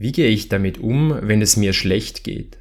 [0.00, 2.56] Wie gehe ich damit um, wenn es mir schlecht geht?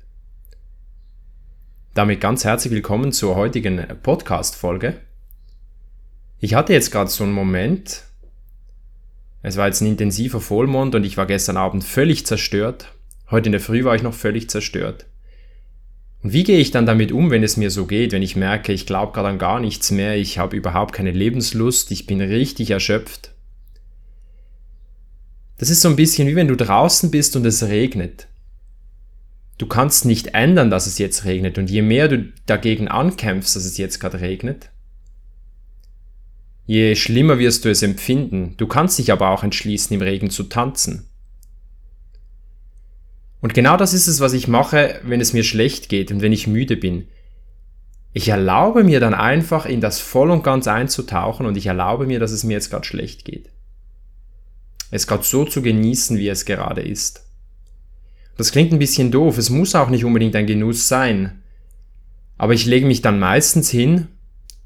[1.94, 4.96] Damit ganz herzlich willkommen zur heutigen Podcast-Folge.
[6.40, 8.06] Ich hatte jetzt gerade so einen Moment.
[9.44, 12.92] Es war jetzt ein intensiver Vollmond und ich war gestern Abend völlig zerstört.
[13.30, 15.06] Heute in der Früh war ich noch völlig zerstört.
[16.24, 18.74] Und wie gehe ich dann damit um, wenn es mir so geht, wenn ich merke,
[18.74, 22.72] ich glaube gerade an gar nichts mehr, ich habe überhaupt keine Lebenslust, ich bin richtig
[22.72, 23.37] erschöpft?
[25.58, 28.28] Das ist so ein bisschen wie wenn du draußen bist und es regnet.
[29.58, 33.66] Du kannst nicht ändern, dass es jetzt regnet und je mehr du dagegen ankämpfst, dass
[33.66, 34.70] es jetzt gerade regnet,
[36.68, 38.54] je schlimmer wirst du es empfinden.
[38.58, 41.08] Du kannst dich aber auch entschließen, im Regen zu tanzen.
[43.42, 46.34] Und genau das ist es, was ich mache, wenn es mir schlecht geht und wenn
[46.34, 47.08] ich müde bin.
[48.14, 52.20] Ich erlaube mir dann einfach in das voll und ganz einzutauchen und ich erlaube mir,
[52.20, 53.50] dass es mir jetzt gerade schlecht geht
[54.92, 57.24] es gerade so zu genießen, wie es gerade ist.
[58.38, 61.42] Das klingt ein bisschen doof, es muss auch nicht unbedingt ein Genuss sein.
[62.38, 64.08] Aber ich lege mich dann meistens hin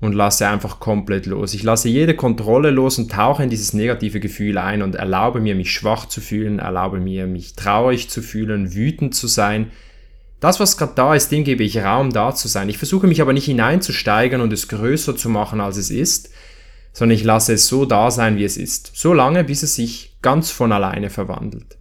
[0.01, 1.53] und lasse einfach komplett los.
[1.53, 5.55] Ich lasse jede Kontrolle los und tauche in dieses negative Gefühl ein und erlaube mir,
[5.55, 9.71] mich schwach zu fühlen, erlaube mir, mich traurig zu fühlen, wütend zu sein.
[10.41, 12.67] Das, was gerade da ist, dem gebe ich Raum, da zu sein.
[12.67, 16.31] Ich versuche mich aber nicht hineinzusteigern und es größer zu machen, als es ist,
[16.93, 18.91] sondern ich lasse es so da sein, wie es ist.
[18.93, 21.77] So lange, bis es sich ganz von alleine verwandelt.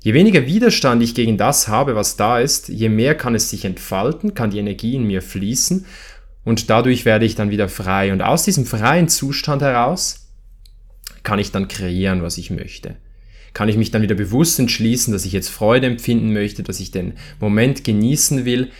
[0.00, 3.64] Je weniger Widerstand ich gegen das habe, was da ist, je mehr kann es sich
[3.64, 5.84] entfalten, kann die Energie in mir fließen
[6.44, 8.12] und dadurch werde ich dann wieder frei.
[8.12, 10.28] Und aus diesem freien Zustand heraus
[11.22, 12.96] kann ich dann kreieren, was ich möchte.
[13.52, 16.90] Kann ich mich dann wieder bewusst entschließen, dass ich jetzt Freude empfinden möchte, dass ich
[16.90, 18.70] den Moment genießen will,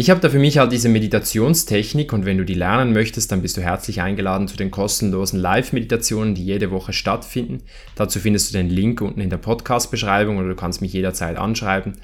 [0.00, 3.42] ich habe da für mich halt diese Meditationstechnik und wenn du die lernen möchtest, dann
[3.42, 7.64] bist du herzlich eingeladen zu den kostenlosen Live-Meditationen, die jede Woche stattfinden.
[7.96, 11.94] Dazu findest du den Link unten in der Podcast-Beschreibung oder du kannst mich jederzeit anschreiben.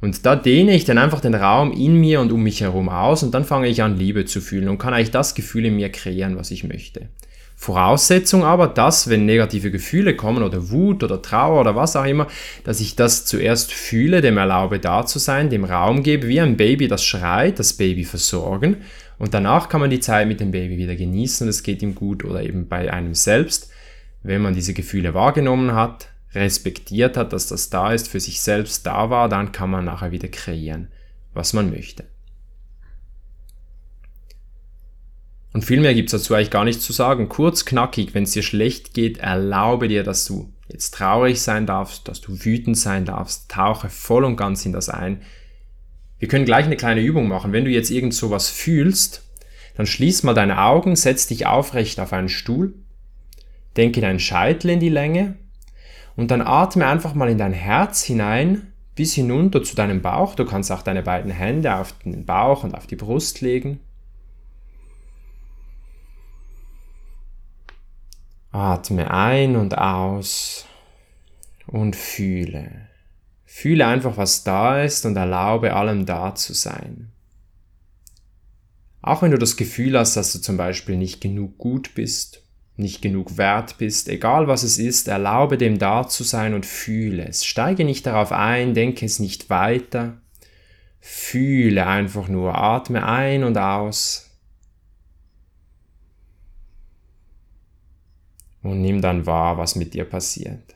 [0.00, 3.22] Und da dehne ich dann einfach den Raum in mir und um mich herum aus
[3.22, 5.92] und dann fange ich an, Liebe zu fühlen und kann eigentlich das Gefühl in mir
[5.92, 7.10] kreieren, was ich möchte.
[7.60, 12.28] Voraussetzung aber, dass, wenn negative Gefühle kommen oder Wut oder Trauer oder was auch immer,
[12.62, 16.56] dass ich das zuerst fühle, dem erlaube da zu sein, dem Raum gebe, wie ein
[16.56, 18.76] Baby, das schreit, das Baby versorgen
[19.18, 22.24] und danach kann man die Zeit mit dem Baby wieder genießen es geht ihm gut
[22.24, 23.72] oder eben bei einem selbst,
[24.22, 28.86] wenn man diese Gefühle wahrgenommen hat, respektiert hat, dass das da ist, für sich selbst
[28.86, 30.92] da war, dann kann man nachher wieder kreieren,
[31.34, 32.04] was man möchte.
[35.58, 37.28] Und viel mehr gibt's dazu eigentlich gar nichts zu sagen.
[37.28, 42.06] Kurz, knackig, wenn es dir schlecht geht, erlaube dir, dass du jetzt traurig sein darfst,
[42.06, 45.20] dass du wütend sein darfst, tauche voll und ganz in das ein.
[46.20, 47.52] Wir können gleich eine kleine Übung machen.
[47.52, 49.24] Wenn du jetzt irgend sowas fühlst,
[49.76, 52.74] dann schließ mal deine Augen, setz dich aufrecht auf einen Stuhl,
[53.76, 55.38] denke deinen Scheitel in die Länge
[56.14, 60.36] und dann atme einfach mal in dein Herz hinein bis hinunter zu deinem Bauch.
[60.36, 63.80] Du kannst auch deine beiden Hände auf den Bauch und auf die Brust legen.
[68.50, 70.64] Atme ein und aus
[71.66, 72.88] und fühle.
[73.44, 77.12] Fühle einfach, was da ist und erlaube allem da zu sein.
[79.02, 82.42] Auch wenn du das Gefühl hast, dass du zum Beispiel nicht genug gut bist,
[82.76, 87.26] nicht genug wert bist, egal was es ist, erlaube dem da zu sein und fühle
[87.26, 87.44] es.
[87.44, 90.20] Steige nicht darauf ein, denke es nicht weiter.
[91.00, 94.27] Fühle einfach nur, atme ein und aus
[98.70, 100.74] und nimm dann wahr, was mit dir passiert.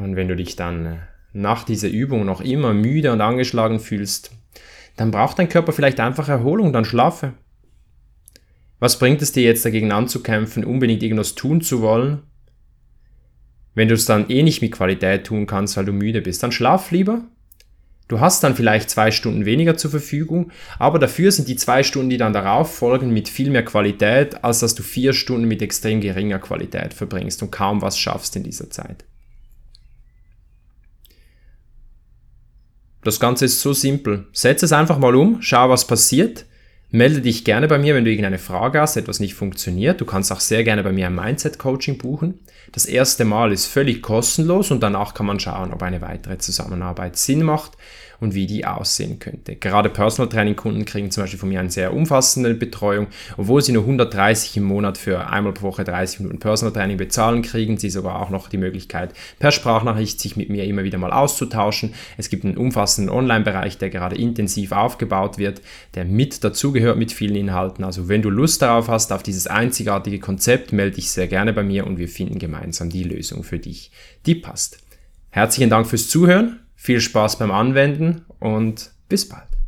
[0.00, 4.32] Und wenn du dich dann nach dieser Übung noch immer müde und angeschlagen fühlst,
[4.96, 7.34] dann braucht dein Körper vielleicht einfach Erholung, dann schlafe.
[8.78, 12.22] Was bringt es dir jetzt dagegen anzukämpfen, unbedingt irgendwas tun zu wollen,
[13.74, 16.52] wenn du es dann eh nicht mit Qualität tun kannst, weil du müde bist, dann
[16.52, 17.22] schlaf lieber.
[18.08, 20.50] Du hast dann vielleicht zwei Stunden weniger zur Verfügung,
[20.80, 24.58] aber dafür sind die zwei Stunden, die dann darauf folgen, mit viel mehr Qualität, als
[24.58, 28.68] dass du vier Stunden mit extrem geringer Qualität verbringst und kaum was schaffst in dieser
[28.68, 29.04] Zeit.
[33.04, 34.26] Das Ganze ist so simpel.
[34.32, 36.46] Setz es einfach mal um, schau, was passiert.
[36.92, 40.00] Melde dich gerne bei mir, wenn du irgendeine Frage hast, etwas nicht funktioniert.
[40.00, 42.40] Du kannst auch sehr gerne bei mir ein Mindset-Coaching buchen.
[42.72, 47.16] Das erste Mal ist völlig kostenlos und danach kann man schauen, ob eine weitere Zusammenarbeit
[47.16, 47.76] Sinn macht
[48.20, 49.56] und wie die aussehen könnte.
[49.56, 53.08] Gerade Personal Training Kunden kriegen zum Beispiel von mir eine sehr umfassende Betreuung.
[53.36, 57.42] Obwohl sie nur 130 im Monat für einmal pro Woche 30 Minuten Personal Training bezahlen,
[57.42, 61.12] kriegen sie sogar auch noch die Möglichkeit, per Sprachnachricht sich mit mir immer wieder mal
[61.12, 61.94] auszutauschen.
[62.16, 65.62] Es gibt einen umfassenden Online-Bereich, der gerade intensiv aufgebaut wird,
[65.94, 67.84] der mit dazugehört mit vielen Inhalten.
[67.84, 71.62] Also wenn du Lust darauf hast, auf dieses einzigartige Konzept, melde dich sehr gerne bei
[71.62, 73.90] mir und wir finden gemeinsam die Lösung für dich,
[74.26, 74.78] die passt.
[75.30, 76.60] Herzlichen Dank fürs Zuhören.
[76.82, 79.59] Viel Spaß beim Anwenden und bis bald.